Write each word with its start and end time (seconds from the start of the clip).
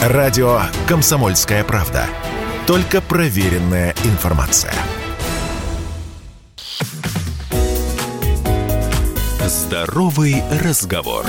Радио 0.00 0.62
«Комсомольская 0.88 1.62
правда». 1.62 2.06
Только 2.66 3.02
проверенная 3.02 3.94
информация. 4.04 4.72
Здоровый 9.46 10.42
разговор. 10.64 11.26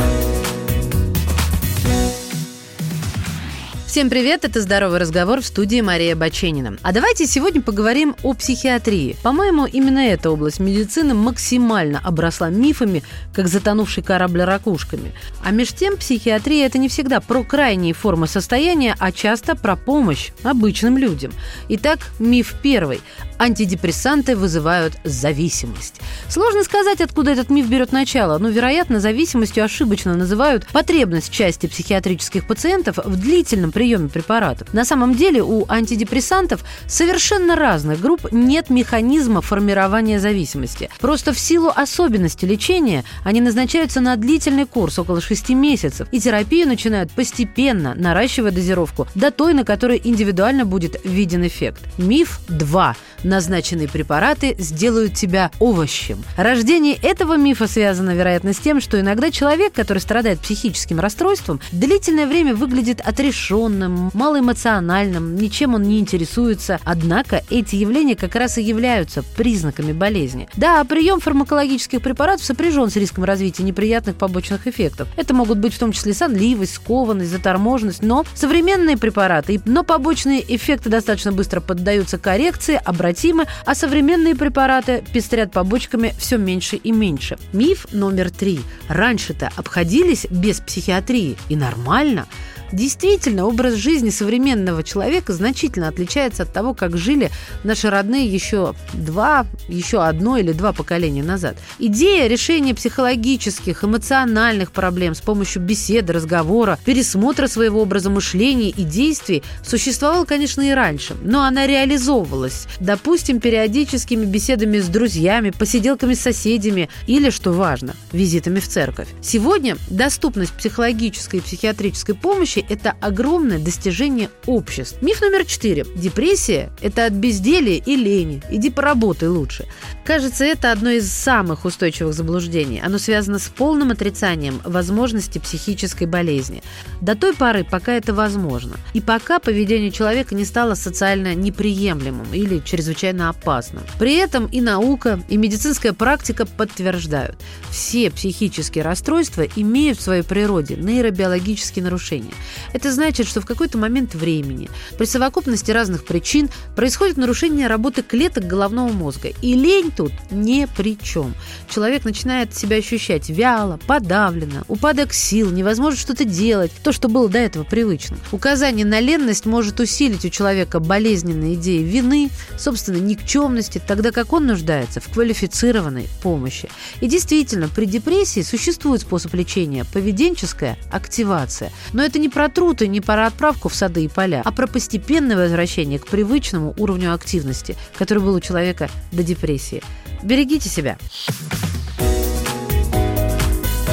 Всем 3.91 4.09
привет, 4.09 4.45
это 4.45 4.61
«Здоровый 4.61 5.01
разговор» 5.01 5.41
в 5.41 5.45
студии 5.45 5.81
Мария 5.81 6.15
Баченина. 6.15 6.77
А 6.81 6.93
давайте 6.93 7.27
сегодня 7.27 7.61
поговорим 7.61 8.15
о 8.23 8.33
психиатрии. 8.33 9.17
По-моему, 9.21 9.65
именно 9.65 9.99
эта 9.99 10.31
область 10.31 10.61
медицины 10.61 11.13
максимально 11.13 11.99
обросла 12.01 12.49
мифами, 12.49 13.03
как 13.33 13.49
затонувший 13.49 14.01
корабль 14.01 14.43
ракушками. 14.43 15.11
А 15.43 15.51
между 15.51 15.75
тем, 15.75 15.97
психиатрия– 15.97 16.65
это 16.67 16.77
не 16.77 16.87
всегда 16.87 17.19
про 17.19 17.43
крайние 17.43 17.93
формы 17.93 18.27
состояния, 18.27 18.95
а 18.97 19.11
часто 19.11 19.57
про 19.57 19.75
помощь 19.75 20.29
обычным 20.41 20.97
людям. 20.97 21.33
Итак, 21.67 21.99
миф 22.17 22.55
первый. 22.63 23.01
Антидепрессанты 23.39 24.37
вызывают 24.37 24.93
зависимость. 25.03 25.99
Сложно 26.29 26.63
сказать, 26.63 27.01
откуда 27.01 27.31
этот 27.31 27.49
миф 27.49 27.67
берет 27.67 27.91
начало, 27.91 28.37
но, 28.37 28.47
вероятно, 28.47 29.01
зависимостью 29.01 29.65
ошибочно 29.65 30.13
называют 30.13 30.65
потребность 30.67 31.31
части 31.31 31.65
психиатрических 31.65 32.47
пациентов 32.47 32.99
в 33.03 33.19
длительном 33.19 33.73
приеме 33.81 34.09
препаратов. 34.09 34.71
На 34.75 34.85
самом 34.85 35.15
деле 35.15 35.41
у 35.41 35.65
антидепрессантов 35.67 36.63
совершенно 36.85 37.55
разных 37.55 37.99
групп 37.99 38.31
нет 38.31 38.69
механизма 38.69 39.41
формирования 39.41 40.19
зависимости. 40.19 40.87
Просто 40.99 41.33
в 41.33 41.39
силу 41.39 41.71
особенностей 41.75 42.45
лечения 42.45 43.03
они 43.23 43.41
назначаются 43.41 43.99
на 43.99 44.15
длительный 44.17 44.67
курс, 44.67 44.99
около 44.99 45.19
6 45.19 45.49
месяцев, 45.49 46.07
и 46.11 46.19
терапию 46.19 46.67
начинают 46.67 47.11
постепенно, 47.11 47.95
наращивая 47.95 48.51
дозировку 48.51 49.07
до 49.15 49.31
той, 49.31 49.55
на 49.55 49.65
которой 49.65 49.99
индивидуально 50.03 50.63
будет 50.63 51.03
виден 51.03 51.47
эффект. 51.47 51.81
Миф 51.97 52.39
2. 52.49 52.95
Назначенные 53.23 53.87
препараты 53.87 54.55
сделают 54.59 55.15
тебя 55.15 55.49
овощем. 55.57 56.23
Рождение 56.37 56.95
этого 57.01 57.35
мифа 57.35 57.67
связано, 57.67 58.11
вероятно, 58.11 58.53
с 58.53 58.57
тем, 58.57 58.79
что 58.79 58.99
иногда 58.99 59.31
человек, 59.31 59.73
который 59.73 59.99
страдает 59.99 60.39
психическим 60.39 60.99
расстройством, 60.99 61.59
длительное 61.71 62.27
время 62.27 62.53
выглядит 62.53 63.01
отрешенным, 63.01 63.70
отстраненным, 63.71 64.11
малоэмоциональным, 64.13 65.35
ничем 65.35 65.75
он 65.75 65.83
не 65.83 65.99
интересуется. 65.99 66.79
Однако 66.83 67.43
эти 67.49 67.75
явления 67.75 68.15
как 68.15 68.35
раз 68.35 68.57
и 68.57 68.61
являются 68.61 69.23
признаками 69.23 69.93
болезни. 69.93 70.47
Да, 70.55 70.83
прием 70.83 71.19
фармакологических 71.19 72.01
препаратов 72.01 72.45
сопряжен 72.45 72.89
с 72.89 72.95
риском 72.95 73.23
развития 73.23 73.63
неприятных 73.63 74.15
побочных 74.15 74.67
эффектов. 74.67 75.07
Это 75.15 75.33
могут 75.33 75.57
быть 75.59 75.73
в 75.73 75.79
том 75.79 75.91
числе 75.91 76.13
сонливость, 76.13 76.75
скованность, 76.75 77.31
заторможенность, 77.31 78.03
но 78.03 78.25
современные 78.33 78.97
препараты, 78.97 79.61
но 79.65 79.83
побочные 79.83 80.43
эффекты 80.55 80.89
достаточно 80.89 81.31
быстро 81.31 81.61
поддаются 81.61 82.17
коррекции, 82.17 82.79
обратимы, 82.83 83.45
а 83.65 83.75
современные 83.75 84.35
препараты 84.35 85.03
пестрят 85.13 85.51
побочками 85.51 86.13
все 86.17 86.37
меньше 86.37 86.75
и 86.75 86.91
меньше. 86.91 87.37
Миф 87.53 87.87
номер 87.91 88.31
три. 88.31 88.59
Раньше-то 88.87 89.51
обходились 89.55 90.25
без 90.29 90.59
психиатрии, 90.59 91.37
и 91.49 91.55
нормально. 91.55 92.25
Действительно, 92.71 93.45
образ 93.45 93.75
жизни 93.75 94.09
современного 94.09 94.83
человека 94.83 95.33
значительно 95.33 95.89
отличается 95.89 96.43
от 96.43 96.53
того, 96.53 96.73
как 96.73 96.97
жили 96.97 97.29
наши 97.63 97.89
родные 97.89 98.27
еще 98.27 98.73
два, 98.93 99.45
еще 99.67 100.03
одно 100.03 100.37
или 100.37 100.51
два 100.51 100.71
поколения 100.71 101.23
назад. 101.23 101.57
Идея 101.79 102.27
решения 102.27 102.73
психологических, 102.73 103.83
эмоциональных 103.83 104.71
проблем 104.71 105.15
с 105.15 105.21
помощью 105.21 105.61
беседы, 105.61 106.13
разговора, 106.13 106.79
пересмотра 106.85 107.47
своего 107.47 107.81
образа 107.81 108.09
мышления 108.09 108.69
и 108.69 108.83
действий 108.83 109.43
существовала, 109.65 110.25
конечно, 110.25 110.61
и 110.61 110.71
раньше, 110.71 111.15
но 111.21 111.43
она 111.43 111.67
реализовывалась, 111.67 112.67
допустим, 112.79 113.39
периодическими 113.39 114.25
беседами 114.25 114.79
с 114.79 114.87
друзьями, 114.87 115.51
посиделками 115.51 116.13
с 116.13 116.21
соседями 116.21 116.89
или, 117.07 117.29
что 117.29 117.51
важно, 117.51 117.95
визитами 118.11 118.59
в 118.59 118.67
церковь. 118.67 119.09
Сегодня 119.21 119.77
доступность 119.89 120.53
психологической 120.53 121.39
и 121.39 121.43
психиатрической 121.43 122.15
помощи– 122.15 122.60
это 122.69 122.95
огромное 123.01 123.59
достижение 123.59 124.29
обществ. 124.45 125.01
Миф 125.01 125.21
номер 125.21 125.45
четыре. 125.45 125.85
Депрессия– 125.95 126.71
это 126.81 127.05
от 127.05 127.13
безделия 127.13 127.77
и 127.77 127.95
лени. 127.95 128.41
Иди 128.49 128.69
поработай 128.69 129.27
лучше. 129.27 129.65
Кажется, 130.05 130.43
это 130.43 130.71
одно 130.71 130.89
из 130.89 131.11
самых 131.11 131.65
устойчивых 131.65 132.13
заблуждений. 132.13 132.81
Оно 132.83 132.97
связано 132.97 133.39
с 133.39 133.47
полным 133.47 133.91
отрицанием 133.91 134.59
возможности 134.63 135.39
психической 135.39 136.07
болезни. 136.07 136.63
До 137.01 137.15
той 137.15 137.33
поры, 137.33 137.63
пока 137.63 137.93
это 137.93 138.13
возможно. 138.13 138.77
И 138.93 139.01
пока 139.01 139.39
поведение 139.39 139.91
человека 139.91 140.35
не 140.35 140.45
стало 140.45 140.75
социально 140.75 141.35
неприемлемым 141.35 142.33
или 142.33 142.59
чрезвычайно 142.59 143.29
опасным. 143.29 143.83
При 143.99 144.15
этом 144.15 144.47
и 144.47 144.61
наука, 144.61 145.21
и 145.29 145.37
медицинская 145.37 145.93
практика 145.93 146.45
подтверждают, 146.45 147.37
все 147.69 148.09
психические 148.11 148.83
расстройства 148.83 149.43
имеют 149.55 149.99
в 149.99 150.01
своей 150.01 150.23
природе 150.23 150.75
нейробиологические 150.75 151.83
нарушения. 151.83 152.33
Это 152.73 152.91
значит, 152.91 153.27
что 153.27 153.41
в 153.41 153.45
какой-то 153.45 153.77
момент 153.77 154.15
времени 154.15 154.69
при 154.97 155.05
совокупности 155.05 155.71
разных 155.71 156.05
причин 156.05 156.49
происходит 156.75 157.17
нарушение 157.17 157.67
работы 157.67 158.01
клеток 158.01 158.45
головного 158.45 158.91
мозга. 158.91 159.29
И 159.41 159.53
лень 159.53 159.91
тут 159.95 160.11
ни 160.31 160.67
при 160.77 160.97
чем. 160.97 161.33
Человек 161.69 162.05
начинает 162.05 162.55
себя 162.55 162.77
ощущать 162.77 163.29
вяло, 163.29 163.79
подавленно, 163.87 164.63
упадок 164.67 165.13
сил, 165.13 165.51
невозможно 165.51 165.99
что-то 165.99 166.25
делать, 166.25 166.71
то, 166.83 166.91
что 166.91 167.07
было 167.07 167.29
до 167.29 167.37
этого 167.37 167.63
привычным. 167.63 168.19
Указание 168.31 168.85
на 168.85 168.99
ленность 168.99 169.45
может 169.45 169.79
усилить 169.79 170.25
у 170.25 170.29
человека 170.29 170.79
болезненные 170.79 171.55
идеи 171.55 171.83
вины, 171.83 172.29
собственно, 172.57 172.97
никчемности, 172.97 173.81
тогда 173.85 174.11
как 174.11 174.33
он 174.33 174.47
нуждается 174.47 174.99
в 174.99 175.09
квалифицированной 175.09 176.07
помощи. 176.21 176.69
И 177.01 177.07
действительно, 177.07 177.67
при 177.67 177.85
депрессии 177.85 178.41
существует 178.41 179.01
способ 179.01 179.33
лечения– 179.33 179.85
поведенческая 179.93 180.77
активация. 180.91 181.71
Но 181.93 182.03
это 182.03 182.19
не 182.19 182.29
про 182.41 182.49
труд 182.49 182.81
и 182.81 182.87
не 182.87 183.01
про 183.01 183.27
отправку 183.27 183.69
в 183.69 183.75
сады 183.75 184.03
и 184.03 184.07
поля, 184.07 184.41
а 184.43 184.51
про 184.51 184.65
постепенное 184.65 185.37
возвращение 185.37 185.99
к 185.99 186.07
привычному 186.07 186.73
уровню 186.75 187.13
активности, 187.13 187.77
который 187.95 188.17
был 188.17 188.33
у 188.33 188.39
человека 188.39 188.89
до 189.11 189.21
депрессии. 189.21 189.83
Берегите 190.23 190.67
себя. 190.67 190.97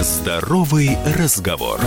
Здоровый 0.01 0.97
разговор. 1.15 1.79